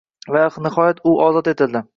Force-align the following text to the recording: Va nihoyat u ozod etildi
Va 0.35 0.45
nihoyat 0.67 1.03
u 1.13 1.17
ozod 1.29 1.55
etildi 1.55 1.89